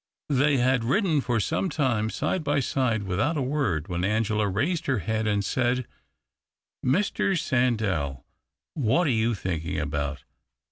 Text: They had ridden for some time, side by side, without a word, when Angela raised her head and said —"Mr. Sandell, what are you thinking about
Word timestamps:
They 0.29 0.57
had 0.57 0.83
ridden 0.83 1.21
for 1.21 1.39
some 1.39 1.69
time, 1.69 2.09
side 2.09 2.43
by 2.43 2.59
side, 2.59 3.03
without 3.03 3.37
a 3.37 3.41
word, 3.43 3.87
when 3.87 4.03
Angela 4.03 4.47
raised 4.49 4.87
her 4.87 4.97
head 4.97 5.27
and 5.27 5.45
said 5.45 5.85
—"Mr. 6.83 7.37
Sandell, 7.37 8.23
what 8.73 9.05
are 9.05 9.11
you 9.11 9.35
thinking 9.35 9.77
about 9.79 10.23